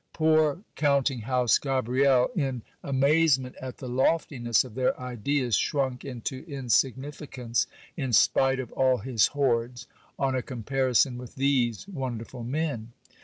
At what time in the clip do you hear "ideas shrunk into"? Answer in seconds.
4.99-6.43